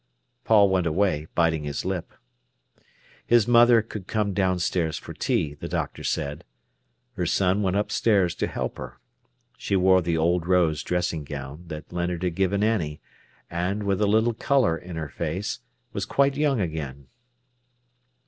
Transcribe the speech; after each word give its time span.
Paul 0.45 0.69
went 0.71 0.87
away, 0.87 1.27
biting 1.35 1.63
his 1.63 1.85
lip. 1.85 2.11
His 3.23 3.47
mother 3.47 3.83
could 3.83 4.07
come 4.07 4.33
downstairs 4.33 4.97
for 4.97 5.13
tea, 5.13 5.53
the 5.53 5.67
doctor 5.67 6.03
said. 6.03 6.43
Her 7.13 7.27
son 7.27 7.61
went 7.61 7.75
upstairs 7.75 8.33
to 8.37 8.47
help 8.47 8.79
her. 8.79 8.99
She 9.59 9.75
wore 9.75 10.01
the 10.01 10.17
old 10.17 10.47
rose 10.47 10.81
dressing 10.81 11.23
gown 11.23 11.65
that 11.67 11.93
Leonard 11.93 12.23
had 12.23 12.33
given 12.33 12.63
Annie, 12.63 12.99
and, 13.47 13.83
with 13.83 14.01
a 14.01 14.07
little 14.07 14.33
colour 14.33 14.75
in 14.75 14.95
her 14.95 15.09
face, 15.09 15.59
was 15.93 16.05
quite 16.07 16.35
young 16.35 16.59
again. 16.59 17.05